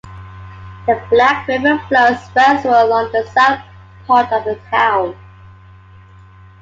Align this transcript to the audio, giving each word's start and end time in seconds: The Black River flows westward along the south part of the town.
The 0.87 0.99
Black 1.11 1.47
River 1.47 1.77
flows 1.87 2.17
westward 2.35 2.73
along 2.73 3.11
the 3.11 3.23
south 3.35 3.61
part 4.07 4.31
of 4.33 4.45
the 4.45 4.59
town. 4.71 5.15